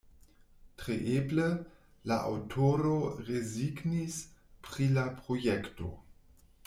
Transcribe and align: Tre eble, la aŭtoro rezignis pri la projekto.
Tre 0.81 0.95
eble, 1.15 1.43
la 2.11 2.17
aŭtoro 2.29 2.95
rezignis 3.29 4.17
pri 4.69 4.89
la 4.97 5.05
projekto. 5.21 5.93